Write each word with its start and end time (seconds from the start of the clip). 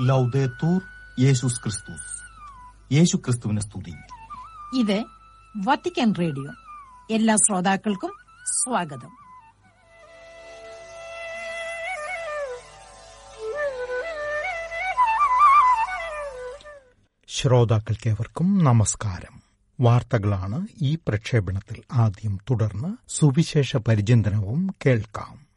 ലൗദേത്തൂർ 0.00 0.82
യേശുസ് 1.20 1.62
ക്രിസ്തുസ് 1.62 2.20
യേശു 2.92 3.16
ക്രിസ്തുവിനെ 3.16 3.60
സ്തുതി. 3.60 3.92
ഇത് 4.78 5.04
വത്തിക്കാൻ 5.56 6.14
റേഡിയോ. 6.20 6.52
എല്ലാ 7.14 7.36
ശ്രോതാക്കൾക്കും 7.36 8.12
സ്വാഗതം. 8.44 9.16
ശ്രോതാക്കൾക്കേവർക്കും 17.28 18.64
നമസ്കാരം. 18.64 19.42
വാർത്തകളാണ് 19.80 20.66
ഈ 20.82 20.98
പ്രക്ഷേപണത്തിൽ 21.08 21.82
ആദ്യം 21.92 22.38
തുടർന്ന് 22.50 22.96
സുവിശേഷ 23.08 23.76
പരിചിന്തനവും 23.76 24.74
കേൾക്കാം. 24.86 25.49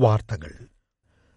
വാർത്തകൾ. 0.00 0.52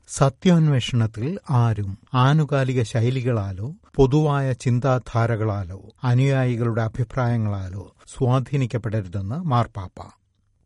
സത്യാന്വേഷണത്തിൽ 0.07 1.37
ആരും 1.49 1.97
ആനുകാലിക 2.13 2.83
ശൈലികളാലോ 2.83 3.75
പൊതുവായ 3.95 4.53
ചിന്താധാരകളാലോ 4.53 5.89
അനുയായികളുടെ 6.03 6.81
അഭിപ്രായങ്ങളാലോ 6.81 7.95
സ്വാധീനിക്കപ്പെടരുതെന്ന് 8.07 9.35
മാർപ്പാപ്പ. 9.35 10.11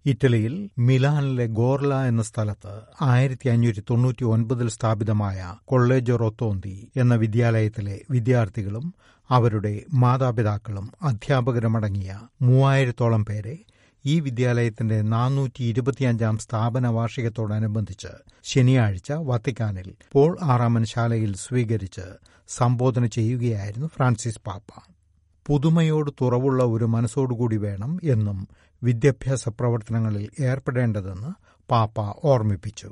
ഇറ്റലിയിൽ 0.06 0.70
മിലാനിലെ 0.80 1.46
ഗോർല 1.46 1.94
എന്ന 1.94 2.24
സ്ഥലത്ത് 2.24 2.82
ആയിരത്തി 3.02 3.50
അഞ്ഞൂറ്റി 3.50 3.80
തൊണ്ണൂറ്റി 3.90 4.24
ഒൻപതിൽ 4.26 4.70
സ്ഥാപിതമായ 4.70 5.56
കൊള്ളേജോ 5.66 6.16
റൊത്തോന്തി 6.16 6.92
എന്ന 6.96 7.16
വിദ്യാലയത്തിലെ 7.16 8.02
വിദ്യാർത്ഥികളും 8.12 8.94
അവരുടെ 9.32 9.84
മാതാപിതാക്കളും 9.94 10.94
അധ്യാപകരുമടങ്ങിയ 11.02 12.20
മൂവായിരത്തോളം 12.42 13.26
പേരെ 13.26 13.58
ഈ 14.08 14.20
വിദ്യാലയത്തിന്റെ 14.20 15.02
നാനൂറ്റി 15.02 15.64
ഇരുപത്തിയഞ്ചാം 15.64 16.38
സ്ഥാപന 16.38 16.88
വാർഷികത്തോടനുബന്ധിച്ച് 16.88 18.12
ശനിയാഴ്ച 18.44 19.12
വത്തിക്കാനിൽ 19.30 19.96
പോൾ 20.12 20.38
ആറാമൻ 20.44 20.86
ശാലയിൽ 20.86 21.36
സ്വീകരിച്ച് 21.36 22.06
സംബോധന 22.50 23.06
ചെയ്യുകയായിരുന്നു 23.08 23.88
ഫ്രാൻസിസ് 23.88 24.42
പാപ്പ. 24.48 24.70
പുതുമയോട് 25.46 26.12
തുറവുള്ള 26.22 26.64
ഒരു 26.66 26.86
മനസ്സോടുകൂടി 26.86 27.58
വേണം 27.58 28.00
എന്നും 28.04 28.38
വിദ്യാഭ്യാസ 28.82 29.50
പ്രവർത്തനങ്ങളിൽ 29.50 30.44
ഏർപ്പെടേണ്ടതെന്ന് 30.44 31.32
പാപ്പ 31.70 31.98
ഓർമ്മിപ്പിച്ചു. 32.24 32.90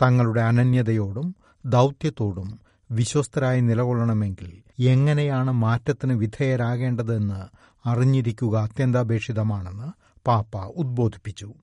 തങ്ങളുടെ 0.00 0.40
അനന്യതയോടും 0.40 1.28
ദൗത്യത്തോടും 1.64 2.48
വിശ്വസ്തരായി 2.90 3.60
നിലകൊള്ളണമെങ്കിൽ 3.60 4.50
എങ്ങനെയാണ് 4.84 5.52
മാറ്റത്തിന് 5.64 6.12
വിധേയരാകേണ്ടതെന്ന് 6.14 7.40
അറിഞ്ഞിരിക്കുക 7.84 8.54
അത്യന്താപേക്ഷിതമാണെന്ന് 8.58 9.88
പാപ്പ 10.26 10.56
ഉദ്ബോധിപ്പിച്ചു. 10.56 11.54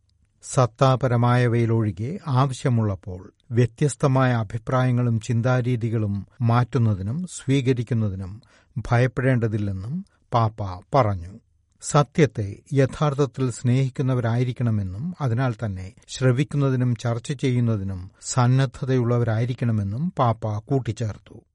സത്താപരമായവയിലൊഴികെ 0.44 2.20
ആവശ്യമുള്ളപ്പോൾ 2.28 3.34
വ്യത്യസ്തമായ 3.52 4.34
അഭിപ്രായങ്ങളും 4.34 5.20
ചിന്താരീതികളും 5.20 6.28
മാറ്റുന്നതിനും 6.42 7.28
സ്വീകരിക്കുന്നതിനും 7.28 8.42
ഭയപ്പെടേണ്ടതില്ലെന്നും 8.78 10.06
പാപ്പ 10.34 10.58
പറഞ്ഞു. 10.94 11.40
സത്യത്തെ 11.82 12.56
യഥാർത്ഥത്തിൽ 12.74 13.52
സ്നേഹിക്കുന്നവരായിരിക്കണമെന്നും 13.52 15.16
അതിനാൽ 15.22 15.56
തന്നെ 15.66 15.94
ശ്രവിക്കുന്നതിനും 16.10 16.96
ചർച്ച 16.96 17.32
ചെയ്യുന്നതിനും 17.32 18.12
സന്നദ്ധതയുള്ളവരായിരിക്കണമെന്നും 18.22 20.14
പാപ്പ 20.20 20.58
കൂട്ടിച്ചേർത്തു. 20.58 21.49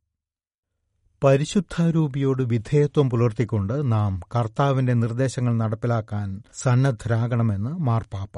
പരിശുദ്ധാരൂപിയോട് 1.24 2.42
വിധേയത്വം 2.42 3.10
പുലർത്തിക്കൊണ്ട് 3.10 3.92
നാം 3.92 4.20
കർത്താവിന്റെ 4.36 4.94
നിർദ്ദേശങ്ങൾ 4.94 5.56
നടപ്പിലാക്കാൻ 5.56 6.42
സന്നദ്ധരാകണമെന്ന് 6.62 7.70
മാർപ്പാപ്പ. 7.80 8.36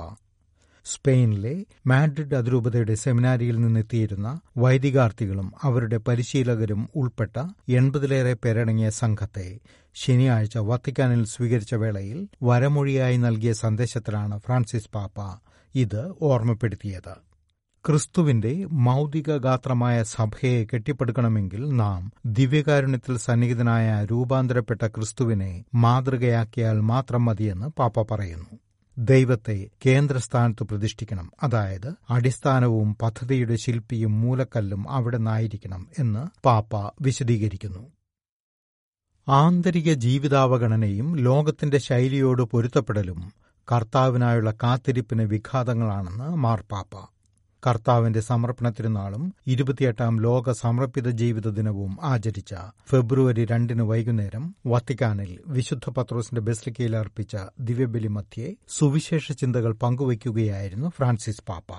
സ്പെയിനിലെ 0.87 1.55
മാഡ്രിഡ് 1.87 2.35
അതിരൂപതയുടെ 2.35 2.95
സെമിനാരിയിൽ 2.95 3.57
നിന്നെത്തിയിരുന്ന 3.61 4.29
വൈദികാർത്ഥികളും 4.57 5.53
അവരുടെ 5.63 5.97
പരിശീലകരും 5.97 6.89
ഉൾപ്പെട്ട 6.97 7.37
എൺപതിലേറെ 7.69 8.35
പേരടങ്ങിയ 8.45 8.91
സംഘത്തെ 9.03 9.49
ശനിയാഴ്ച 9.95 10.59
വത്തിക്കാനിൽ 10.71 11.25
സ്വീകരിച്ച 11.27 11.75
വേളയിൽ 11.75 12.29
വരമൊഴിയായി 12.43 13.17
നൽകിയ 13.17 13.53
സന്ദേശത്തിലാണ് 13.53 14.39
ഫ്രാൻസിസ് 14.39 14.93
പാപ്പ 14.95 15.19
ഇത് 15.75 16.03
ഓർമ്മപ്പെടുത്തിയത്. 16.23 17.26
ക്രിസ്തുവിന്റെ 17.89 18.65
മൗതിക 18.65 19.37
ഗാത്രമായ 19.37 20.03
സഭയെ 20.03 20.65
കെട്ടിപ്പടുക്കണമെങ്കിൽ 20.65 21.77
നാം 21.77 22.13
ദിവ്യകാരുണ്യത്തിൽ 22.27 23.19
സന്നിഹിതനായ 23.19 24.05
രൂപാന്തരപ്പെട്ട 24.05 24.87
ക്രിസ്തുവിനെ 24.87 25.65
മാതൃകയാക്കിയാൽ 25.75 26.81
മാത്രം 26.81 27.25
മതിയെന്ന് 27.25 27.67
പാപ്പ 27.67 28.15
പറയുന്നു. 28.15 28.59
ദൈവത്തെ 28.99 29.67
കേന്ദ്രസ്ഥാനത്ത് 29.87 30.65
പ്രതിഷ്ഠിക്കണം. 30.65 31.33
അതായത് 31.43 31.95
അടിസ്ഥാനവും 32.11 32.97
പദ്ധതിയുടെ 33.03 33.57
ശില്പിയും 33.57 34.21
മൂലക്കല്ലും 34.21 34.91
അവിടെ 34.91 35.17
നിന്നായിരിക്കണം 35.17 35.89
എന്ന് 35.99 36.27
പാപ്പ 36.45 36.93
വിശദീകരിക്കുന്നു. 37.01 37.93
ആന്തരിക 39.29 39.93
ജീവിതാവഗണനയും 39.93 41.17
ലോകത്തിന്റെ 41.17 41.79
ശൈലിയോട് 41.79 42.43
പൊരുത്തപ്പെടലും 42.43 43.33
കർത്താവിനായുള്ള 43.73 44.51
കാത്തിരിപ്പിന് 44.51 45.23
വിഘാതങ്ങളാണെന്ന് 45.23 46.37
മാർപ്പാപ്പ 46.37 47.16
കർത്താവിന്റെ 47.67 48.21
സമർപ്പണ 48.21 48.69
തിരുനാളും 48.71 49.35
ഇരുപത്തിയെട്ടാം 49.47 50.21
ലോക 50.21 50.53
സമർപ്പിത 50.53 51.09
ജീവിത 51.11 51.49
ദിനവും 51.51 51.99
ആചരിച്ച 52.03 52.55
ഫെബ്രുവരി 52.91 53.45
രണ്ടിന് 53.45 53.83
വൈകുന്നേരം 53.83 54.57
വത്തിക്കാനിൽ 54.67 55.41
വിശുദ്ധ 55.47 55.91
പത്രോസിന്റെ 55.91 56.41
ബെസ്ലിക്കയിൽ 56.41 56.97
അർപ്പിച്ച 56.97 57.37
ദിവ്യബലി 57.61 58.09
മധ്യേ 58.09 58.57
സുവിശേഷ 58.69 59.33
ചിന്തകൾ 59.33 59.73
പങ്കുവയ്ക്കുകയായിരുന്നു 59.73 60.89
ഫ്രാൻസിസ് 60.89 61.45
പാപ്പ. 61.49 61.71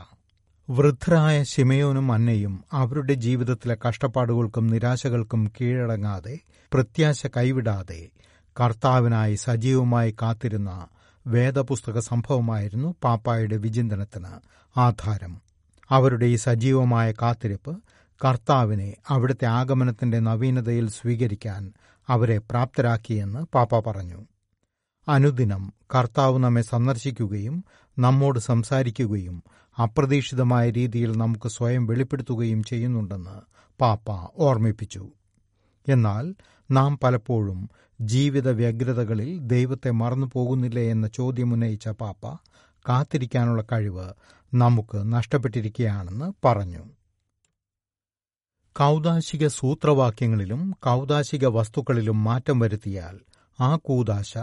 വൃദ്ധരായ 0.70 1.44
ശിമയോനും 1.44 2.12
അന്നയും 2.12 2.64
അവരുടെ 2.74 3.14
ജീവിതത്തിലെ 3.14 3.78
കഷ്ടപ്പാടുകൾക്കും 3.88 4.68
നിരാശകൾക്കും 4.68 5.52
കീഴടങ്ങാതെ 5.56 6.40
പ്രത്യാശ 6.74 7.28
കൈവിടാതെ 7.38 8.02
കർത്താവിനായി 8.56 9.36
സജീവമായി 9.36 10.16
കാത്തിരുന്ന 10.22 10.72
വേദപുസ്തക 11.28 12.00
സംഭവമായിരുന്നു 12.00 12.96
പാപ്പായുടെ 13.04 13.58
വിചിന്തനത്തിന് 13.58 14.34
ആധാരം. 14.80 15.47
അവരുടെ 15.90 16.26
ഈ 16.26 16.36
സജീവമായ 16.36 17.12
കാത്തിരിപ്പ് 17.12 17.74
കർത്താവിനെ 18.22 18.96
അവിടുത്തെ 19.10 19.46
ആഗമനത്തിന്റെ 19.46 20.20
നവീനതയിൽ 20.20 20.88
സ്വീകരിക്കാൻ 20.90 21.74
അവരെ 22.10 22.38
പ്രാപ്തരാക്കിയെന്ന് 22.38 23.46
പാപ്പ 23.56 23.90
പറഞ്ഞു. 23.90 24.20
അനുദിനം 25.08 25.74
കർത്താവ് 25.96 26.40
നമ്മെ 26.40 26.62
സന്ദർശിക്കുകയും 26.62 27.64
നമ്മോട് 28.00 28.40
സംസാരിക്കുകയും 28.40 29.44
അപ്രതീക്ഷിതമായ 29.78 30.70
രീതിയിൽ 30.70 31.18
നമുക്ക് 31.18 31.50
സ്വയം 31.50 31.88
വെളിപ്പെടുത്തുകയും 31.88 32.64
ചെയ്യുന്നുണ്ടെന്ന് 32.64 33.38
പാപ്പ 33.80 34.10
ഓർമ്മിപ്പിച്ചു. 34.38 35.04
എന്നാൽ 35.88 36.26
നാം 36.72 37.00
പലപ്പോഴും 37.04 37.60
ജീവിത 38.02 38.50
വ്യഗ്രതകളിൽ 38.52 39.40
ദൈവത്തെ 39.48 39.92
മറന്നു 39.92 40.28
പോകുന്നില്ലേ 40.34 40.92
എന്ന 40.92 41.08
ചോദ്യമുന്നയിച്ച 41.08 41.90
പാപ്പ 41.90 42.24
കാത്തിരിക്കാനുള്ള 42.86 43.64
കഴിവ് 43.72 44.08
നമുക്ക് 44.54 45.14
നഷ്ടപ്പെട്ടിരിക്കുകയാണെന്ന് 45.14 46.48
പറഞ്ഞു. 46.48 46.84
കൗദാശിക 48.80 49.48
സൂത്രവാക്യങ്ങളിലും 49.48 50.76
കൗദാശിക 50.84 51.46
വസ്തുക്കളിലും 51.46 52.24
മാറ്റം 52.24 52.60
വരുത്തിയാൽ 52.60 53.20
ആ 53.60 53.76
കൂതാശ 53.76 54.38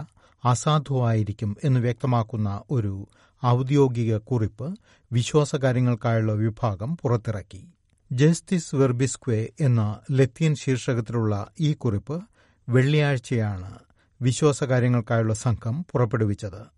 അസാധുവായിരിക്കും 0.45 1.57
എന്ന് 1.63 1.79
വ്യക്തമാക്കുന്ന 1.79 2.61
ഒരു 2.71 3.07
ഔദ്യോഗിക 3.45 4.17
കുറിപ്പ് 4.17 4.79
വിശ്വാസകാര്യങ്ങൾക്കായുള്ള 5.11 6.33
വിഭാഗം 6.33 6.97
പുറത്തിറക്കി. 6.97 7.73
ജസ്റ്റിസ് 8.11 8.75
വെർബിസ്ക്വെ 8.75 9.49
എന്ന 9.59 9.99
ലത്തീൻ 10.11 10.55
ശീർഷകത്തിലുള്ള 10.55 11.47
ഈ 11.59 11.73
കുറിപ്പ് 11.73 12.23
വെള്ളിയാഴ്ചയാണ് 12.69 13.79
വിശ്വാസകാര്യങ്ങൾക്കായുള്ള 14.21 15.33
സംഘം 15.33 15.85
പുറപ്പെടുവിച്ചത്. 15.91 16.74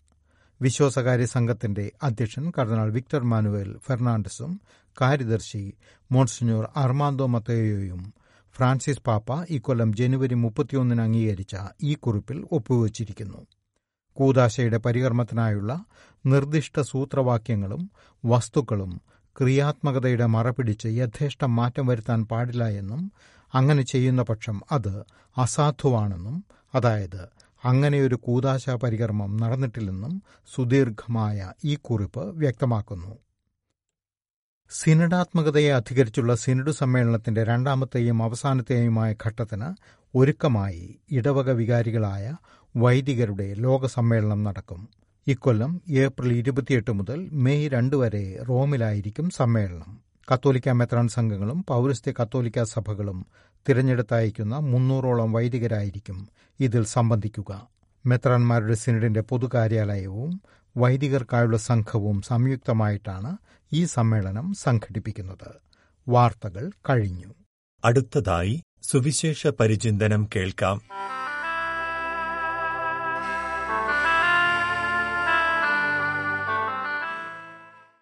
വിശ്വാസകാര്യ 0.62 1.26
സംഘത്തിന്റെ 1.26 1.92
അധ്യക്ഷൻ 2.04 2.52
കർദിനാൾ 2.58 2.90
വിക്ടർ 2.92 3.24
മാനുവൽ 3.24 3.78
ഫെർണാണ്ടസും 3.86 4.54
കാര്യദർശി 5.02 5.64
മോൺസിഞ്ഞോർ 6.12 6.70
അർമാന്തോ 6.76 7.26
മത്തയോയും 7.26 8.02
ഫ്രാൻസിസ് 8.56 9.02
പാപ്പ 9.02 9.46
ഇക്കൊല്ലം 9.50 9.94
ജനുവരി 9.94 10.36
മുപ്പത്തിയൊന്നിന് 10.36 11.02
അംഗീകരിച്ച 11.02 11.56
ഈ 11.84 11.94
കുറിപ്പിൽ 11.94 12.46
ഒപ്പുവച്ചിരിക്കുന്നു. 12.52 13.42
കൂതാശയുടെ 14.18 14.78
പരികർമ്മത്തിനായുള്ള 14.78 15.72
നിർദ്ദിഷ്ട 16.26 16.82
സൂത്രവാക്യങ്ങളും 16.82 17.84
വസ്തുക്കളും 18.24 18.94
ക്രിയാത്മകതയുടെ 19.36 20.26
മറപിടിച്ച് 20.26 20.88
യഥേഷ്ടം 20.88 21.56
മാറ്റം 21.56 21.88
വരുത്താൻ 21.88 22.26
പാടില്ല 22.26 22.68
എന്നും 22.78 23.02
അങ്ങനെ 23.54 23.84
ചെയ്യുന്ന 23.84 24.24
പക്ഷം 24.24 24.62
അത് 24.72 24.94
അസാധുവാണെന്നും 25.38 26.38
അതായത് 26.74 27.22
അങ്ങനെയൊരു 27.66 28.16
കൂതാശ 28.16 28.70
പരികർമ്മം 28.70 29.38
നടന്നിട്ടില്ലെന്നും 29.38 30.24
സുദീർഘമായ 30.56 31.54
ഈ 31.64 31.76
കുറിപ്പ് 31.76 32.38
വ്യക്തമാക്കുന്നു. 32.38 33.18
സിനഡാത്മകതയെ 34.70 35.72
അധികരിച്ചുള്ള 35.74 36.36
സിനഡ് 36.36 36.72
സമ്മേളനത്തിന്റെ 36.72 37.44
രണ്ടാമത്തെയും 37.44 38.24
അവസാനത്തെയുമായ 38.24 39.16
ഘട്ടത്തിന് 39.26 39.76
ഒരുക്കമായി 40.18 41.00
ഇടവക 41.12 41.52
വികാരികളായ 41.52 42.38
വൈദികരുടെ 42.76 43.54
ലോകസമ്മേളനം 43.54 44.44
നടക്കും. 44.44 44.90
ഇക്കൊല്ലം 45.28 45.82
ഏപ്രിൽ 45.90 46.34
ഇരുപത്തിയെട്ട് 46.34 46.92
മുതൽ 46.92 47.30
മെയ് 47.32 47.70
രണ്ട് 47.70 47.96
വരെ 47.96 48.44
റോമിലായിരിക്കും 48.50 49.30
സമ്മേളനം. 49.30 50.08
കത്തോലിക്ക 50.34 50.70
മെത്രാൻ 50.70 51.08
സംഘങ്ങളും 51.08 51.66
പൗരസ്ത്യ 51.68 52.14
കത്തോലിക്ക 52.24 52.64
സഭകളും 52.64 53.26
തിരഞ്ഞെടുത്തയക്കുന്ന 53.70 54.58
മുന്നൂറോളം 54.58 55.34
വൈദികരായിരിക്കും 55.34 56.30
ഇതിൽ 56.60 56.86
സംബന്ധിക്കുക. 56.86 57.68
മെത്രാന്മാരുടെ 58.06 58.74
സിനഡിന്റെ 58.74 59.22
പൊതുകാര്യാലയവും 59.22 60.42
വൈദികർക്കായുള്ള 60.78 61.58
സംഘവും 61.58 62.22
സംയുക്തമായിട്ടാണ് 62.22 63.38
ഈ 63.74 63.86
സമ്മേളനം 63.86 64.54
സംഘടിപ്പിക്കുന്നത്. 64.54 65.56
വാർത്തകൾ 66.08 66.72
കഴിഞ്ഞു. 66.90 67.34
അടുത്തതായി 67.86 68.64
സുവിശേഷ 68.84 69.48
പരിചിന്തനം 69.48 70.30
കേൾക്കാം. 70.36 70.82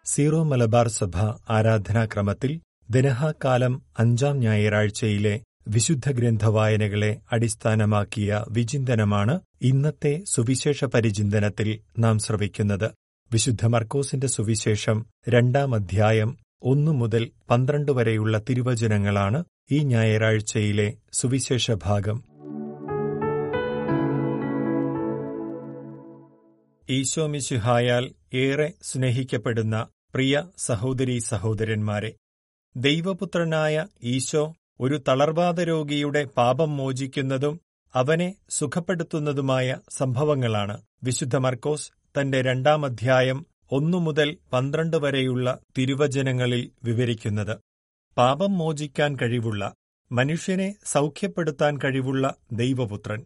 സീറോ 0.05 0.43
മലബാർ 0.43 0.87
സഭ 0.87 1.17
ആരാധനാക്രമത്തിൽ 1.49 2.61
ദിനഹാകാലം 2.89 3.81
അഞ്ചാം 3.99 4.39
ഞായറാഴ്ചയിലെ 4.39 5.41
വിശുദ്ധ 5.67 6.11
ഗ്രന്ഥ 6.11 6.45
വായനകളെ 6.45 7.21
അടിസ്ഥാനമാക്കിയ 7.31 8.45
വിചിന്തനമാണ് 8.49 9.41
ഇന്നത്തെ 9.61 10.23
സുവിശേഷ 10.27 10.85
പരിചിന്തനത്തിൽ 10.85 11.79
നാം 11.99 12.19
ശ്രവിക്കുന്നത്. 12.19 12.91
വിശുദ്ധ 13.31 13.65
മർക്കോസിന്റെ 13.65 14.27
സുവിശേഷം 14.27 15.05
രണ്ടാം 15.29 15.75
അധ്യായം 15.75 16.37
ഒന്നു 16.63 16.91
മുതൽ 16.91 17.31
പന്ത്രണ്ട് 17.49 17.91
വരെയുള്ള 17.91 18.41
തിരുവചനങ്ങളാണ് 18.49 19.43
ഈ 19.71 19.79
ഞായറാഴ്ചയിലെ 19.79 20.93
സുവിശേഷ 21.13 21.71
ഭാഗം. 21.71 22.23
ഈശോമിശുഹായാൽ 26.89 28.11
ഏറെ 28.33 28.73
സ്നേഹിക്കപ്പെടുന്ന 28.81 29.87
പ്രിയ 30.13 30.43
സഹോദരീ 30.57 31.19
സഹോദരന്മാരെ 31.19 32.15
ദൈവപുത്രനായ 32.75 33.87
ഈശോ 34.03 34.55
ഒരു 34.79 35.01
തളർവാദ 35.07 35.61
രോഗിയുടെ 35.61 36.23
പാപം 36.37 36.77
മോചിക്കുന്നതും 36.77 37.59
അവനെ 37.95 38.35
സുഖപ്പെടുത്തുന്നതുമായ 38.49 39.77
സംഭവങ്ങളാണ്. 39.89 40.81
വിശുദ്ധ 41.03 41.35
മർക്കോസ് 41.35 41.91
തന്റെ 42.19 42.41
രണ്ടാം 42.41 42.85
അധ്യായം 42.85 43.45
ഒന്നു 43.71 43.97
മുതൽ 43.97 44.37
പന്ത്രണ്ട് 44.53 44.97
വരെയുള്ള 44.97 45.59
തിരുവചനങ്ങളിൽ 45.77 46.71
വിവരിക്കുന്നത്. 46.83 47.57
പാപം 48.17 48.57
മോചിക്കാൻ 48.57 49.15
കഴിവുള്ള 49.15 49.73
മനുഷ്യനെ 50.11 50.75
സൗഖ്യപ്പെടുത്താൻ 50.85 51.77
കഴിവുള്ള 51.77 52.35
ദൈവപുത്രൻ. 52.51 53.25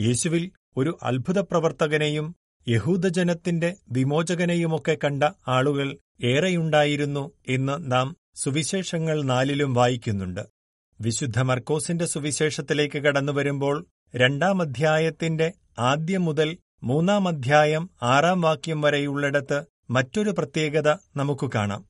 യേശുവിൽ 0.00 0.50
ഒരു 0.76 0.98
അത്ഭുത 1.02 1.38
പ്രവർത്തകനെയും 1.38 2.34
യഹൂദജനത്തിന്റെ 2.68 3.76
വിമോചകനെയുമൊക്കെ 3.92 4.98
കണ്ട 5.04 5.24
ആളുകൾ 5.48 5.98
ഏറെയുണ്ടായിരുന്നു 6.24 7.30
എന്ന് 7.48 7.92
നാം 7.92 8.16
സുവിശേഷങ്ങൾ 8.34 9.22
നാലിലും 9.22 9.74
വായിക്കുന്നുണ്ട്. 9.74 10.54
വിശുദ്ധ 11.00 11.38
മർക്കോസിന്റെ 11.40 12.06
സുവിശേഷത്തിലേക്ക് 12.06 12.98
കടന്നുവരുമ്പോൾ 12.98 13.76
രണ്ടാം 14.14 14.62
അധ്യായത്തിന്റെ 14.62 15.52
ആദ്യം 15.82 16.24
മുതൽ 16.24 16.50
മൂന്നാം 16.82 17.28
അധ്യായം 17.28 17.90
ആറാം 18.02 18.40
വാക്യം 18.40 18.80
വരെയുള്ളിടത്ത് 18.80 19.58
മറ്റൊരു 19.90 20.30
പ്രത്യേകത 20.30 20.88
നമുക്ക് 21.16 21.50
കാണാം. 21.54 21.82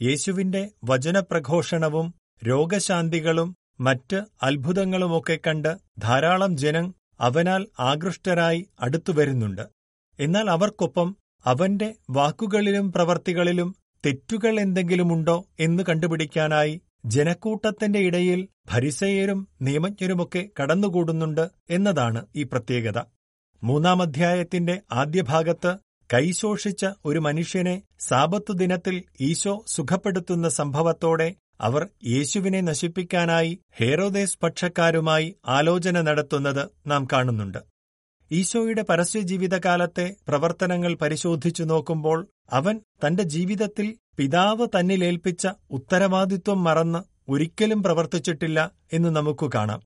യേശുവിന്റെ 0.00 0.70
വചനപ്രഘോഷണവും 0.84 2.06
രോഗശാന്തികളും 2.42 3.48
മറ്റ് 3.80 4.18
അത്ഭുതങ്ങളുമൊക്കെ 4.42 5.38
കണ്ട് 5.46 5.72
ധാരാളം 5.98 6.56
ജനം 6.56 6.86
അവനാൽ 7.20 7.66
ആകൃഷ്ടരായി 7.80 8.66
അടുത്തുവരുന്നുണ്ട് 8.80 9.64
എന്നാൽ 10.18 10.50
അവർക്കൊപ്പം 10.50 11.08
അവന്റെ 11.46 11.88
വാക്കുകളിലും 12.10 12.92
പ്രവർത്തികളിലും 12.92 13.68
തെറ്റുകൾ 14.04 14.60
എന്തെങ്കിലുമുണ്ടോ 14.60 15.36
എന്ന് 15.60 15.82
കണ്ടുപിടിക്കാനായി 15.88 16.74
ജനക്കൂട്ടത്തിന്റെ 17.06 17.98
ഇടയിൽ 17.98 18.48
ഭരിസയരും 18.68 19.48
നിയമജ്ഞരുമൊക്കെ 19.62 20.48
കടന്നുകൂടുന്നുണ്ട് 20.60 21.50
എന്നതാണ് 21.70 22.26
ഈ 22.36 22.42
പ്രത്യേകത. 22.42 22.98
മൂന്നാം 23.62 24.02
അധ്യായത്തിന്റെ 24.02 24.82
ആദ്യ 24.92 25.22
ഭാഗത്ത് 25.22 25.72
കൈശോഷിച്ച 26.14 26.86
ഒരു 27.04 27.18
മനുഷ്യനെ 27.18 27.82
സാപത്തു 28.00 28.52
ദിനത്തിൽ 28.52 29.04
ഈശോ 29.20 29.64
സുഖപ്പെടുത്തുന്ന 29.68 30.48
സംഭവത്തോടെ 30.48 31.34
അവർ 31.60 31.88
യേശുവിനെ 32.06 32.60
നശിപ്പിക്കാനായി 32.60 33.60
ഹേറോദേസ് 33.76 34.38
പക്ഷക്കാരുമായി 34.42 35.36
ആലോചന 35.46 36.00
നടത്തുന്നത് 36.00 36.70
നാം 36.86 37.08
കാണുന്നുണ്ട്. 37.12 37.58
ഈശോയുടെ 38.32 38.82
പരസ്യജീവിതകാലത്തെ 38.82 40.16
പ്രവർത്തനങ്ങൾ 40.28 40.94
പരിശോധിച്ചു 40.94 41.62
നോക്കുമ്പോൾ 41.62 42.18
അവൻ 42.52 42.80
തന്റെ 43.06 43.22
ജീവിതത്തിൽ 43.22 43.86
പിതാവ് 44.16 44.66
തന്നിലേൽപ്പിച്ച 44.66 45.48
ഉത്തരവാദിത്വം 45.70 46.64
മറന്ന് 46.64 47.30
ഒരിക്കലും 47.30 47.82
പ്രവർത്തിച്ചിട്ടില്ല 47.82 48.70
എന്ന് 48.92 49.08
നമുക്ക് 49.16 49.50
കാണാം. 49.54 49.82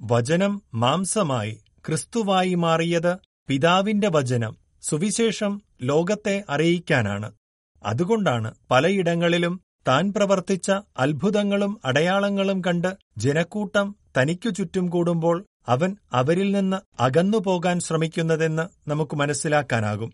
വചനം 0.00 0.62
മാംസമായി 0.74 1.60
ക്രിസ്തുവായി 1.86 2.54
മാറിയത് 2.54 3.16
പിതാവിന്റെ 3.48 4.08
വചനം 4.08 4.56
സുവിശേഷം 4.82 5.62
ലോകത്തെ 5.82 6.44
അറിയിക്കാനാണ്. 6.48 7.32
അതുകൊണ്ടാണ് 7.84 8.54
പലയിടങ്ങളിലും 8.70 9.60
താൻ 9.88 10.12
പ്രവർത്തിച്ച 10.12 10.70
അത്ഭുതങ്ങളും 10.98 11.80
അടയാളങ്ങളും 11.84 12.60
കണ്ട് 12.60 12.96
ജനക്കൂട്ടം 13.18 13.96
തനിക്കു 14.18 14.50
ചുറ്റും 14.50 14.88
കൂടുമ്പോൾ 14.88 15.44
അവൻ 15.68 15.96
അവരിൽ 16.12 16.52
നിന്ന് 16.52 17.02
അകന്നുപോകാൻ 17.02 17.80
ശ്രമിക്കുന്നതെന്ന് 17.80 18.90
നമുക്ക് 18.90 19.16
മനസ്സിലാക്കാനാകും. 19.16 20.12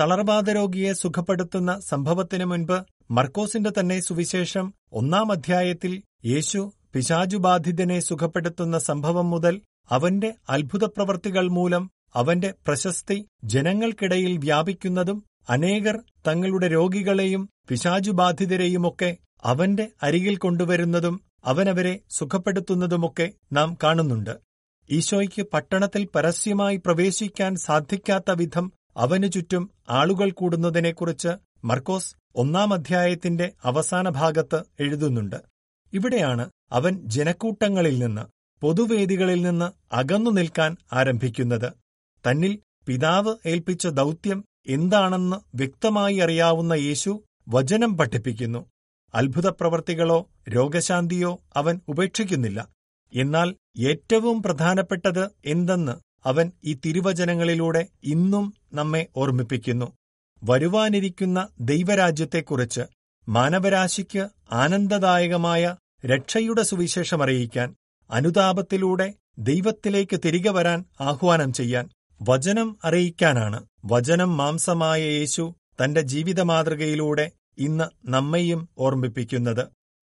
തളർവാദ 0.00 0.50
രോഗിയെ 0.50 0.92
സുഖപ്പെടുത്തുന്ന 0.92 1.80
സംഭവത്തിനു 1.80 2.44
മുൻപ് 2.44 2.99
മർക്കോസിന്റെ 3.10 3.70
തന്നെ 3.70 4.00
സുവിശേഷം 4.00 4.66
ഒന്നാം 4.92 5.32
അധ്യായത്തിൽ 5.32 5.92
യേശു 6.24 6.60
പിശാചുബാധിതനെ 6.94 8.00
സുഖപ്പെടുത്തുന്ന 8.00 8.78
സംഭവം 8.78 9.30
മുതൽ 9.30 9.54
അവന്റെ 9.90 10.34
അത്ഭുതപ്രവർത്തികൾ 10.48 11.48
മൂലം 11.48 11.84
അവന്റെ 12.14 12.54
പ്രശസ്തി 12.66 13.16
ജനങ്ങൾക്കിടയിൽ 13.44 14.38
വ്യാപിക്കുന്നതും 14.38 15.18
അനേകർ 15.48 15.96
തങ്ങളുടെ 16.26 16.68
രോഗികളെയും 16.68 17.42
പിശാചുബാധിതരെയുമൊക്കെ 17.68 19.10
അവന്റെ 19.44 19.88
അരികിൽ 20.02 20.36
കൊണ്ടുവരുന്നതും 20.36 21.14
അവനവരെ 21.44 22.00
സുഖപ്പെടുത്തുന്നതുമൊക്കെ 22.10 23.26
നാം 23.52 23.76
കാണുന്നുണ്ട്. 23.82 24.34
ഈശോയ്ക്ക് 24.88 25.42
പട്ടണത്തിൽ 25.52 26.08
പരസ്യമായി 26.14 26.76
പ്രവേശിക്കാൻ 26.76 27.56
സാധിക്കാത്ത 27.56 28.30
വിധം 28.30 28.66
അവനു 28.96 29.26
ചുറ്റും 29.26 29.64
ആളുകൾ 29.90 30.30
കൂടുന്നതിനെക്കുറിച്ച് 30.30 31.32
മർക്കോസ് 31.64 32.12
ഒന്നാം 32.36 32.74
അധ്യായത്തിന്റെ 32.74 33.52
അവസാന 33.64 34.08
ഭാഗത്ത് 34.08 34.62
എഴുതുന്നുണ്ട്. 34.80 35.36
ഇവിടെയാണ് 35.92 36.50
അവൻ 36.72 37.00
ജനക്കൂട്ടങ്ങളിൽ 37.04 37.98
നിന്ന് 37.98 38.22
പൊതുവേദികളിൽ 38.60 39.42
നിന്ന് 39.42 39.94
അകന്നു 39.94 40.30
നിൽക്കാൻ 40.30 40.76
ആരംഭിക്കുന്നത്. 40.92 41.72
തന്നിൽ 42.30 42.58
പിതാവ് 42.86 43.36
ഏൽപ്പിച്ച 43.46 43.86
ദൗത്യം 43.86 44.44
എന്താണെന്ന് 44.66 45.36
വ്യക്തമായി 45.56 46.16
അറിയാവുന്ന 46.16 46.72
യേശു 46.72 47.24
വചനം 47.48 47.96
പഠിപ്പിക്കുന്നു. 47.96 48.66
അത്ഭുതപ്രവർത്തികളോ 49.14 50.26
രോഗശാന്തിയോ 50.48 51.40
അവൻ 51.56 51.80
ഉപേക്ഷിക്കുന്നില്ല. 51.88 52.68
എന്നാൽ 53.14 53.56
ഏറ്റവും 53.78 54.42
പ്രധാനപ്പെട്ടത് 54.42 55.30
എന്തെന്ന് 55.44 55.92
അവൻ 56.28 56.52
ഈ 56.64 56.74
തിരുവചനങ്ങളിലൂടെ 56.74 57.86
ഇന്നും 58.02 58.54
നമ്മെ 58.72 59.06
ഓർമ്മിപ്പിക്കുന്നു. 59.16 59.92
വരുവാനിരിക്കുന്ന 60.42 61.48
ദൈവരാജ്യത്തെക്കുറിച്ച് 61.60 62.80
മാനവരാശിക്ക് 63.28 64.28
ആനന്ദദായകമായ 64.52 65.76
രക്ഷയുടെ 66.06 66.62
സുവിശേഷമറിയിക്കാൻ 66.62 67.74
അനുതാപത്തിലൂടെ 68.10 69.14
ദൈവത്തിലേക്ക് 69.38 70.20
തിരികെ 70.24 70.50
വരാൻ 70.50 70.84
ആഹ്വാനം 71.00 71.52
ചെയ്യാൻ 71.52 71.88
വചനം 72.22 72.78
അറിയിക്കാനാണ്. 72.84 73.66
വചനം 73.84 74.36
മാംസമായ 74.36 75.00
യേശു 75.02 75.54
തന്റെ 75.84 76.00
ജീവിത 76.00 76.40
മാതൃകയിലൂടെ 76.40 77.32
ഇന്ന് 77.58 77.84
നമ്മയും 78.04 78.68
ഓർമ്മിപ്പിക്കുന്നത്. 78.78 79.68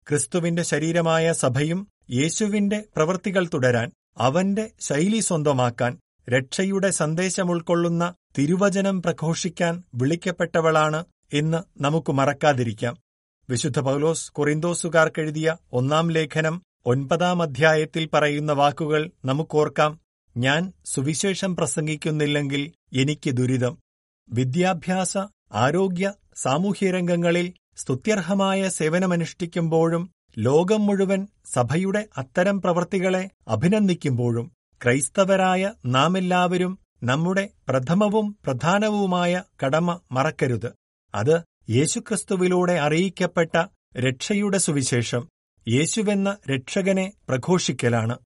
ക്രിസ്തുവിന്റെ 0.09 0.63
ശരീരമായ 0.63 1.33
സഭയും 1.33 1.89
യേശുവിന്റെ 2.11 2.85
പ്രവൃത്തികൾ 2.97 3.49
തുടരാൻ 3.55 3.93
അവന്റെ 4.19 4.71
ശൈലി 4.81 5.21
സ്വന്തമാക്കാൻ 5.21 5.99
രക്ഷയുടെ 6.29 6.91
സന്ദേശമുൾക്കൊള്ളുന്ന 6.91 8.15
തിരുവചനം 8.39 9.03
പ്രഘോഷിക്കാൻ 9.03 9.83
വിളിക്കപ്പെട്ടവളാണ് 9.95 11.05
എന്ന് 11.33 11.83
നമുക്ക് 11.83 12.13
മറക്കാതിരിക്കാം. 12.13 12.97
വിശുദ്ധ 13.51 13.81
പൗലോസ് 13.81 14.33
കൊറിന്തോസുകാർക്കെഴുതിയ 14.33 15.57
ഒന്നാം 15.73 16.11
ലേഖനം 16.11 16.63
ഒൻപതാം 16.87 17.43
അധ്യായത്തിൽ 17.43 18.09
പറയുന്ന 18.15 18.53
വാക്കുകൾ 18.53 19.11
നമുക്കോർക്കാം. 19.25 20.01
ഞാൻ 20.37 20.73
സുവിശേഷം 20.85 21.57
പ്രസംഗിക്കുന്നില്ലെങ്കിൽ 21.57 22.73
എനിക്ക് 22.93 23.31
ദുരിതം. 23.31 23.79
വിദ്യാഭ്യാസ 24.29 25.19
ആരോഗ്യ 25.53 26.13
സാമൂഹ്യരംഗങ്ങളിൽ 26.37 27.53
സ്തുത്യർഹമായ 27.77 28.69
സേവനമനുഷ്ഠിക്കുമ്പോഴും 28.69 30.11
ലോകം 30.39 30.87
മുഴുവൻ 30.87 31.27
സഭയുടെ 31.55 32.09
അത്തരം 32.19 32.63
പ്രവൃത്തികളെ 32.63 33.31
അഭിനന്ദിക്കുമ്പോഴും 33.49 34.56
ക്രൈസ്തവരായ 34.85 35.73
നാമെല്ലാവരും 35.87 36.79
നമ്മുടെ 37.03 37.49
പ്രഥമവും 37.69 38.37
പ്രധാനവുമായ 38.45 39.43
കടമ 39.65 40.01
മറക്കരുത്. 40.13 40.69
അത് 41.15 41.43
യേശുക്രിസ്തുവിലൂടെ 41.71 42.73
അറിയിക്കപ്പെട്ട 42.73 43.65
രക്ഷയുടെ 43.99 44.59
സുവിശേഷം 44.59 45.29
യേശുവെന്ന 45.69 46.37
രക്ഷകനെ 46.51 47.13
പ്രഘോഷിക്കലാണ്. 47.29 48.19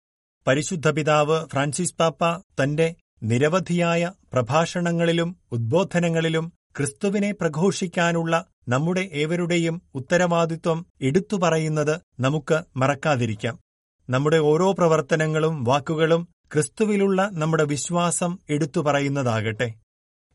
പരിശുദ്ധ 0.47 0.91
പിതാവ് 0.91 1.49
ഫ്രാൻസിസ് 1.49 1.95
പാപ്പ 1.95 2.25
തന്റെ 2.63 2.95
നിരവധിയായ 3.23 4.13
പ്രഭാഷണങ്ങളിലും 4.33 5.37
ഉദ്ബോധനങ്ങളിലും 5.53 6.53
ക്രിസ്തുവിനെ 6.77 7.33
പ്രഘോഷിക്കാനുള്ള 7.33 8.45
നമ്മുടെ 8.69 9.09
ഏവരുടെയും 9.13 9.83
ഉത്തരവാദിത്വം 9.95 10.87
എടുത്തു 11.01 11.37
പറയുന്നത് 11.37 12.01
നമുക്ക് 12.21 12.59
മറക്കാതിരിക്കാം. 12.77 13.57
നമ്മുടെ 14.09 14.37
ഓരോ 14.37 14.73
പ്രവർത്തനങ്ങളും 14.73 15.65
വാക്കുകളും 15.65 16.29
ക്രിസ്തുവിലുള്ള 16.55 17.31
നമ്മുടെ 17.33 17.65
വിശ്വാസം 17.65 18.39
എടുത്തു 18.51 18.81
പറയുന്നതാകട്ടെ. 18.81 19.69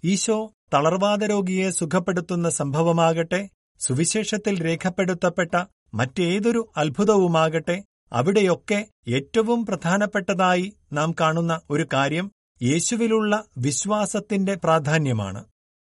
ഈശോ 0.03 0.37
തളർവാദ 0.73 1.23
രോഗിയെ 1.23 1.69
സുഖപ്പെടുത്തുന്ന 1.69 2.49
സംഭവമാകട്ടെ 2.49 3.49
സുവിശേഷത്തിൽ 3.79 4.65
രേഖപ്പെടുത്തപ്പെട്ട 4.65 5.55
മറ്റേതൊരു 5.93 6.71
അത്ഭുതവുമാകട്ടെ 6.77 7.83
അവിടെയൊക്കെ 8.11 8.79
ഏറ്റവും 9.07 9.65
പ്രധാനപ്പെട്ടതായി 9.65 10.77
നാം 10.93 11.15
കാണുന്ന 11.21 11.61
ഒരു 11.69 11.85
കാര്യം 11.93 12.31
യേശുവിലുള്ള 12.61 13.43
വിശ്വാസത്തിന്റെ 13.57 14.53
പ്രാധാന്യമാണ്. 14.55 15.41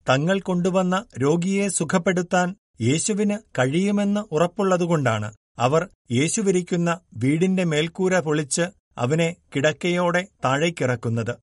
തങ്ങൾ 0.06 0.40
കൊണ്ടുവന്ന 0.40 1.04
രോഗിയെ 1.22 1.68
സുഖപ്പെടുത്താൻ 1.68 2.48
യേശുവിന് 2.80 3.38
കഴിയുമെന്ന് 3.58 4.34
ഉറപ്പുള്ളതുകൊണ്ടാണ് 4.34 5.28
അവർ 5.58 5.82
യേശുവിരിക്കുന്ന 6.12 6.90
വീടിന്റെ 7.14 7.64
മേൽക്കൂര 7.64 8.18
പൊളിച്ച് 8.18 8.64
അവനെ 8.98 9.36
കിടക്കയോടെ 9.56 10.28
താഴേക്കിറക്കുന്നത്. 10.44 11.34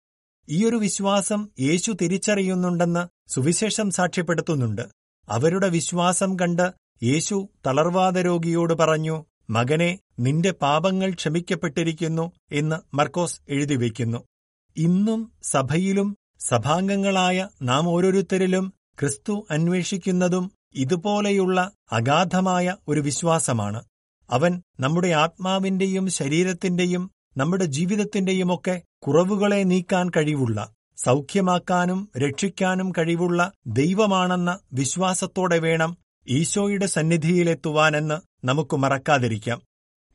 ഈയൊരു 0.50 0.76
വിശ്വാസം 0.76 1.50
യേശു 1.60 1.92
തിരിച്ചറിയുന്നുണ്ടെന്ന് 1.92 3.32
സുവിശേഷം 3.32 3.92
സാക്ഷ്യപ്പെടുത്തുന്നുണ്ട്. 3.92 4.82
അവരുടെ 5.30 5.70
വിശ്വാസം 5.70 6.40
കണ്ട് 6.40 6.72
യേശു 7.04 7.50
തളർവാദ 7.68 8.18
രോഗിയോട് 8.18 8.74
പറഞ്ഞു 8.74 9.26
മകനെ 9.50 10.00
നിന്റെ 10.20 10.52
പാപങ്ങൾ 10.52 11.14
ക്ഷമിക്കപ്പെട്ടിരിക്കുന്നു 11.14 12.32
എന്ന് 12.52 12.96
മർക്കോസ് 12.96 13.42
എഴുതിവെക്കുന്നു 13.50 14.24
ഇന്നും 14.78 15.32
സഭയിലും 15.44 16.18
സഭാംഗങ്ങളായ 16.40 17.48
നാം 17.62 17.90
ഓരോരുത്തരിലും 17.90 18.74
ക്രിസ്തു 19.00 19.48
അന്വേഷിക്കുന്നതും 19.52 20.52
ഇതുപോലെയുള്ള 20.76 21.72
അഗാധമായ 21.92 22.76
ഒരു 22.88 23.00
വിശ്വാസമാണ്. 23.00 23.84
അവൻ 24.30 24.62
നമ്മുടെ 24.80 25.08
ആത്മാവിന്റെയും 25.08 26.10
ശരീരത്തിന്റെയും 26.10 27.12
നമ്മുടെ 27.38 27.66
ജീവിതത്തിന്റെയുമൊക്കെ 27.66 28.82
കുറവുകളെ 29.08 29.64
നീക്കാൻ 29.64 30.10
കഴിവുള്ള 30.10 30.74
സൗഖ്യമാക്കാനും 30.98 32.10
രക്ഷിക്കാനും 32.18 32.92
കഴിവുള്ള 32.92 33.52
ദൈവമാണെന്ന 33.68 34.60
വിശ്വാസത്തോടെ 34.74 35.60
വേണം 35.60 35.98
ഈശോയുടെ 36.28 36.86
സന്നിധിയിലെത്തുവാനെന്ന് 36.86 38.48
നമുക്ക് 38.48 38.76
മറക്കാതിരിക്കാം. 38.76 39.62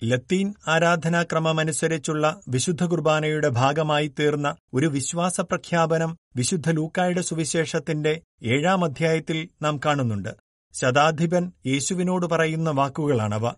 ലത്തീൻ 0.05 0.55
ആരാധനാക്രമമനുസരിച്ചുള്ള 0.69 2.41
വിശുദ്ധ 2.49 2.85
കുർബാനയുടെ 2.85 3.49
ഭാഗമായി 3.49 4.13
തീർന്ന 4.19 4.57
ഒരു 4.75 4.87
വിശ്വാസ 4.87 5.41
പ്രഖ്യാപനം 5.41 6.19
വിശുദ്ധ 6.37 6.71
ലൂക്കായുടെ 6.71 7.21
സുവിശേഷത്തിന്റെ 7.21 8.21
ഏഴാം 8.43 8.85
അധ്യായത്തിൽ 8.85 9.49
നാം 9.63 9.81
കാണുന്നുണ്ട്. 9.87 10.29
ശതാധിപൻ 10.73 11.53
യേശുവിനോട് 11.67 12.27
പറയുന്ന 12.27 12.71
വാക്കുകളാണവ. 12.71 13.51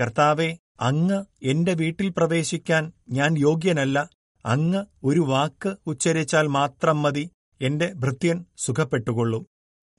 കർത്താവെ 0.00 0.56
അങ്ങ് 0.80 1.24
എന്റെ 1.42 1.74
വീട്ടിൽ 1.74 2.08
പ്രവേശിക്കാൻ 2.16 2.92
ഞാൻ 3.08 3.38
യോഗ്യനല്ല. 3.38 4.10
അങ്ങ് 4.46 4.84
ഒരു 5.04 5.20
വാക്ക് 5.20 5.76
ഉച്ചരിച്ചാൽ 5.86 6.46
മാത്രം 6.46 7.02
മതി. 7.02 7.30
എന്റെ 7.60 7.92
ഭൃത്യൻ 7.96 8.44
സുഖപ്പെട്ടുകൊള്ളും. 8.58 9.46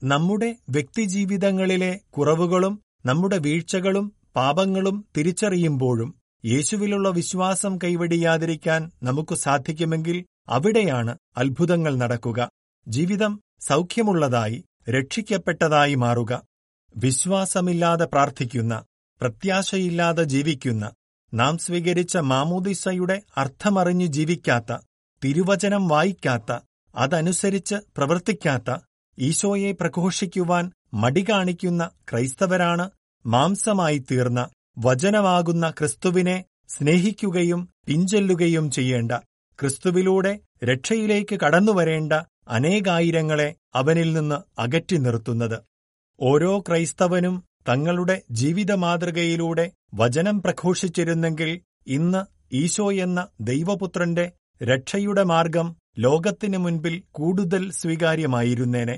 നമ്മുടെ 0.04 0.56
വ്യക്തിജീവിതങ്ങളിലെ 0.68 2.00
കുറവുകളും 2.10 2.80
നമ്മുടെ 3.06 3.38
വീഴ്ചകളും 3.38 4.12
പാപങ്ങളും 4.36 5.04
തിരിച്ചറിയുമ്പോഴും 5.16 6.14
യേശുവിലുള്ള 6.44 7.08
വിശ്വാസം 7.08 7.78
കൈവടിയാതിരിക്കാൻ 7.84 8.90
നമുക്ക് 9.02 9.34
സാധിക്കുമെങ്കിൽ 9.34 10.24
അവിടെയാണ് 10.48 11.18
അത്ഭുതങ്ങൾ 11.36 11.96
നടക്കുക. 11.96 12.50
ജീവിതം 12.88 13.40
സൗഖ്യമുള്ളതായി 13.60 14.64
രക്ഷിക്കപ്പെട്ടതായി 14.90 15.94
മാറുക. 15.94 16.42
വിശ്വാസമില്ലാതെ 16.96 18.04
പ്രാർത്ഥിക്കുന്ന 18.04 18.84
പ്രത്യാശയില്ലാതെ 19.20 20.24
ജീവിക്കുന്ന 20.24 20.84
നാം 21.32 21.58
സ്വീകരിച്ച 21.58 22.16
മാമോദിസയുടെ 22.16 23.22
അർത്ഥമറിഞ്ഞു 23.36 24.06
ജീവിക്കാത്ത 24.06 24.78
തിരുവചനം 25.22 25.88
വായിക്കാത്ത 25.88 26.52
അതനുസരിച്ച് 26.94 27.74
പ്രവർത്തിക്കാത്ത 27.96 28.70
ഈശോയെ 29.18 29.72
പ്രഘോഷിക്കുവാൻ 29.72 30.64
മടി 30.94 31.26
കാണിക്കുന്ന 31.28 31.90
ക്രൈസ്തവരാണ് 32.10 32.90
മാംസമായി 33.24 33.98
തീർന്ന 34.10 34.40
വചനമാകുന്ന 34.78 35.70
ക്രിസ്തുവിനെ 35.70 36.36
സ്നേഹിക്കുകയും 36.68 37.60
പിഞ്ചൊല്ലുകയും 37.86 38.70
ചെയ്യേണ്ട 38.70 39.12
ക്രിസ്തുവിലൂടെ 39.58 40.32
രക്ഷയിലേക്ക് 40.64 41.40
കടന്നുവരേണ്ട 41.40 42.12
അനേകായിരങ്ങളെ 42.48 43.48
അവനിൽ 43.74 44.12
നിന്ന് 44.12 44.60
അകറ്റി 44.60 44.96
നിർത്തുന്നത്. 44.96 45.58
ഓരോ 46.20 46.60
ക്രൈസ്തവനും 46.60 47.34
തങ്ങളുടെ 47.66 48.22
ജീവിത 48.30 48.72
മാതൃകയിലൂടെ 48.74 49.66
വചനം 49.94 50.42
പ്രഘോഷിച്ചിരുന്നെങ്കിൽ 50.42 51.50
ഇന്ന് 51.88 52.20
ഈശോ 52.54 52.92
എന്ന 53.04 53.20
ദൈവപുത്രന്റെ 53.40 54.26
രക്ഷയുടെ 54.60 55.22
മാർഗം 55.22 55.68
ലോകത്തിനു 55.98 56.58
മുൻപിൽ 56.58 57.02
കൂടുതൽ 57.10 57.70
സ്വീകാര്യമായിരുന്നേനെ. 57.70 58.96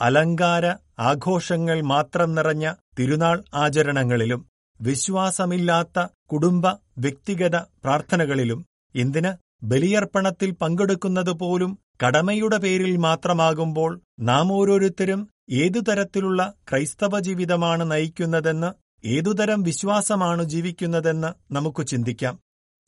അലങ്കാര 0.00 0.64
ആഘോഷങ്ങൾ 1.00 1.82
മാത്രം 1.84 2.34
നിറഞ്ഞ 2.34 2.66
തിരുനാൾ 2.98 3.44
ആചരണങ്ങളിലും 3.54 4.40
വിശ്വാസമില്ലാത്ത 4.80 5.98
കുടുംബ 6.26 6.66
വ്യക്തിഗത 6.98 7.56
പ്രാർത്ഥനകളിലും 7.84 8.60
എന്തിന് 8.94 9.30
ബലിയർപ്പണത്തിൽ 9.62 10.50
പങ്കെടുക്കുന്നത് 10.52 11.32
പോലും 11.40 11.70
കടമയുടെ 12.04 12.56
പേരിൽ 12.56 12.96
മാത്രമാകുമ്പോൾ 12.96 13.92
നാം 14.20 14.52
ഓരോരുത്തരും 14.52 15.20
ഏതു 15.50 15.80
തരത്തിലുള്ള 15.80 16.54
ക്രൈസ്തവ 16.70 17.20
ജീവിതമാണ് 17.20 17.90
നയിക്കുന്നതെന്ന് 17.90 18.70
ഏതുതരം 19.06 19.62
വിശ്വാസമാണ് 19.62 20.42
ജീവിക്കുന്നതെന്ന് 20.44 21.54
നമുക്ക് 21.54 21.86
ചിന്തിക്കാം. 21.86 22.40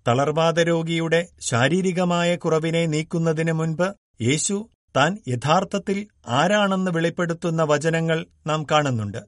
തളർവാദ 0.09 0.61
രോഗിയുടെ 0.61 1.29
ശാരീരികമായ 1.41 2.37
കുറവിനെ 2.37 2.87
നീക്കുന്നതിന് 2.87 3.53
മുൻപ് 3.53 3.95
യേശു 4.21 4.69
താൻ 4.97 5.19
യഥാർത്ഥത്തിൽ 5.29 6.09
ആരാണെന്ന് 6.29 6.91
വെളിപ്പെടുത്തുന്ന 6.91 7.63
വചനങ്ങൾ 7.63 8.27
നാം 8.47 8.67
കാണുന്നുണ്ട്. 8.71 9.19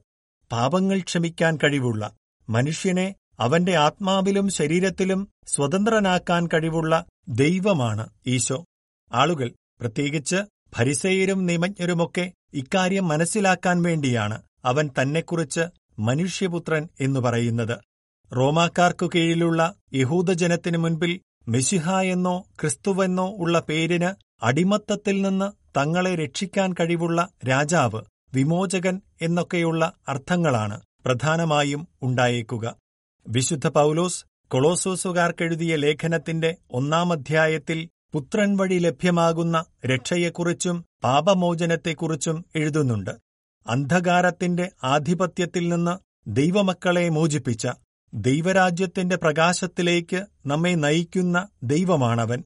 പാപങ്ങൾ 0.51 0.99
ക്ഷമിക്കാൻ 0.99 1.59
കഴിവുള്ള 1.63 2.15
മനുഷ്യനെ 2.49 3.15
അവന്റെ 3.39 3.75
ആത്മാവിലും 3.75 4.49
ശരീരത്തിലും 4.49 5.29
സ്വതന്ത്രനാക്കാൻ 5.47 6.47
കഴിവുള്ള 6.47 7.05
ദൈവമാണ് 7.29 8.09
ഈശോ. 8.27 8.65
ആളുകൾ 9.13 9.53
പ്രത്യേകിച്ച് 9.79 10.35
ഭരിസയരും 10.77 11.45
നിമജ്ഞരുമൊക്കെ 11.45 12.31
ഇക്കാര്യം 12.53 13.07
മനസ്സിലാക്കാൻ 13.07 13.81
വേണ്ടിയാണ് 13.81 14.41
അവൻ 14.65 14.89
തന്നെക്കുറിച്ച് 15.01 15.61
മനുഷ്യപുത്രൻ 15.99 16.89
എന്നു 16.99 17.19
പറയുന്നത്. 17.19 17.79
റോമാക്കാർക്കു 18.37 19.09
കീഴിലുള്ള 19.15 19.75
യഹൂദജനത്തിനു 19.93 20.77
മുൻപിൽ 20.77 21.19
മെഷിഹ 21.47 21.91
എന്നോ 21.91 22.45
ക്രിസ്തുവെന്നോ 22.61 23.35
ഉള്ള 23.37 23.59
പേരിന് 23.59 24.11
അടിമത്തത്തിൽ 24.45 25.21
നിന്ന് 25.21 25.51
തങ്ങളെ 25.79 26.15
രക്ഷിക്കാൻ 26.15 26.73
കഴിവുള്ള 26.73 27.27
രാജാവ് 27.49 28.01
വിമോചകൻ 28.33 29.01
എന്നൊക്കെയുള്ള 29.21 29.93
അർത്ഥങ്ങളാണ് 30.07 30.81
പ്രധാനമായും 31.05 31.87
ഉണ്ടായേക്കുക. 32.01 32.75
വിശുദ്ധ 33.27 33.67
പൗലോസ് 33.67 34.25
കൊളോസോസുകാർക്കെഴുതിയ 34.47 35.75
ലേഖനത്തിന്റെ 35.75 36.55
ഒന്നാം 36.71 37.11
അധ്യായത്തിൽ 37.11 37.89
പുത്രൻ 38.13 38.57
വഴി 38.57 38.77
ലഭ്യമാകുന്ന 38.79 39.65
രക്ഷയെക്കുറിച്ചും 39.85 40.85
പാപമോചനത്തെക്കുറിച്ചും 41.03 42.45
എഴുതുന്നുണ്ട്. 42.55 43.11
അന്ധകാരത്തിന്റെ 43.67 44.71
ആധിപത്യത്തിൽ 44.83 45.69
നിന്ന് 45.69 45.93
ദൈവമക്കളെ 46.27 47.09
മോചിപ്പിച്ച 47.09 47.67
ദൈവരാജ്യത്തിന്റെ 48.13 49.15
പ്രകാശത്തിലേക്ക് 49.15 50.19
നമ്മെ 50.45 50.75
നയിക്കുന്ന 50.75 51.47
ദൈവമാണവൻ. 51.63 52.39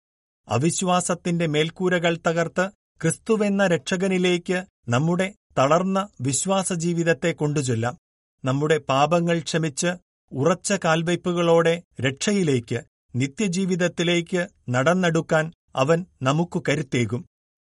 അവിശ്വാസത്തിന്റെ 0.48 1.48
മേൽക്കൂരകൾ 1.48 2.18
തകർത്ത് 2.28 2.66
ക്രിസ്തുവെന്ന 3.02 3.68
രക്ഷകനിലേക്ക് 3.68 4.60
നമ്മുടെ 4.90 5.28
തളർന്ന 5.58 6.08
വിശ്വാസ 6.22 6.74
ജീവിതത്തെ 6.74 7.32
കൊണ്ടുചൊല്ലാം. 7.32 7.96
നമ്മുടെ 8.44 8.78
പാപങ്ങൾ 8.78 9.40
ക്ഷമിച്ച് 9.40 9.92
ഉറച്ച 10.32 10.74
കാൽവയ്പുകളോടെ 10.86 11.82
രക്ഷയിലേക്ക് 12.02 12.80
നിത്യജീവിതത്തിലേക്ക് 13.16 14.42
നടന്നെടുക്കാൻ 14.70 15.46
അവൻ 15.76 16.06
നമുക്കു 16.22 16.64
കരുത്തേകും. 16.68 17.22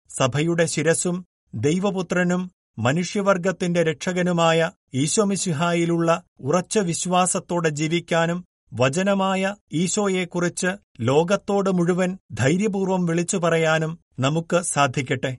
സഭയുടെ 0.09 0.65
ശിരസും 0.65 1.15
ദൈവപുത്രനും 1.53 2.41
മനുഷ്യവർഗത്തിന്റെ 2.77 3.83
രക്ഷകനുമായ 3.83 4.59
ഈശോമിശിഹായിലുള്ള 4.93 6.09
ഉറച്ച 6.39 6.79
വിശ്വാസത്തോടെ 6.79 7.69
ജീവിക്കാനും 7.69 8.39
വചനമായ 8.73 9.41
ഈശോയെക്കുറിച്ച് 9.73 10.71
ലോകത്തോട് 10.99 11.69
മുഴുവൻ 11.69 12.17
ധൈര്യപൂർവം 12.31 13.05
വിളിച്ചു 13.05 13.37
പറയാനും 13.37 13.91
നമുക്ക് 14.19 14.61
സാധിക്കട്ടെ. 14.63 15.31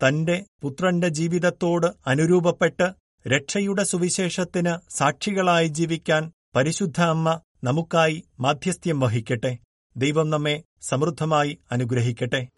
തന്റെ 0.00 0.36
പുത്രന്റെ 0.62 1.08
ജീവിതത്തോട് 1.08 1.86
അനുരൂപപ്പെട്ട് 2.06 2.86
രക്ഷയുടെ 3.24 3.84
സുവിശേഷത്തിന് 3.84 4.74
സാക്ഷികളായി 4.96 5.68
ജീവിക്കാൻ 5.68 6.22
പരിശുദ്ധ 6.56 7.00
അമ്മ 7.00 7.28
നമുക്കായി 7.64 8.24
മാധ്യസ്ഥ്യം 8.40 9.00
വഹിക്കട്ടെ. 9.00 9.58
ദൈവം 9.96 10.30
നമ്മെ 10.30 10.62
സമൃദ്ധമായി 10.82 11.58
അനുഗ്രഹിക്കട്ടെ. 11.72 12.48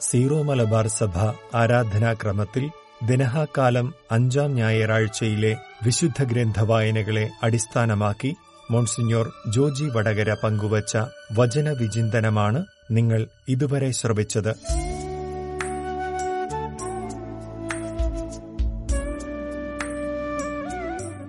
സീറോ 0.00 0.42
മലബാർ 0.42 0.86
സഭ 0.86 1.18
ആരാധനാക്രമത്തിൽ 1.54 2.70
ദിനഹാകാലം 3.06 3.94
അഞ്ചാം 4.10 4.54
ഞായറാഴ്ചയിലെ 4.54 5.56
വിശുദ്ധ 5.84 6.24
ഗ്രന്ഥ 6.24 6.60
വായനകളെ 6.60 7.30
അടിസ്ഥാനമാക്കി 7.42 8.34
മോൺസിഞ്ഞോർ 8.70 9.32
ജോജി 9.48 9.84
വടകര 9.84 10.34
പങ്കുവച്ച 10.34 10.96
വചനവിചിന്തനമാണ് 11.32 12.64
നിങ്ങൾ 12.90 13.26
ഇതുവരെ 13.48 13.90
ശ്രവിച്ചത്. 13.90 14.54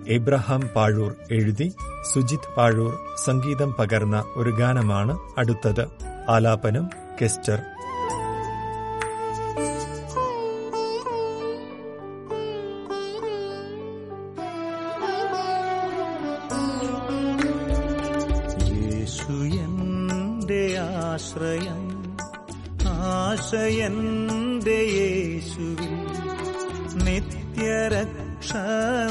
എബ്രഹാം 0.08 0.70
പാഴൂർ 0.76 1.16
എഴുതി 1.32 1.74
സുജിത് 2.14 2.56
പാഴൂർ 2.58 2.98
സംഗീതം 3.26 3.74
പകർന്ന 3.74 4.24
ഒരു 4.36 4.50
ഗാനമാണ് 4.50 5.20
അടുത്തത്. 5.38 5.88
ആലാപനം 6.30 6.90
കെസ്റ്റർ. 7.22 7.62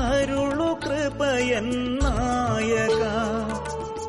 അരുളു 0.00 0.76
കൃപയൻ 0.84 1.98
നായക. 1.98 3.02